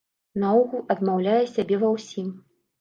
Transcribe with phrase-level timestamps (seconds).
[0.43, 2.37] Наогул адмаўляю сябе ва ўсім.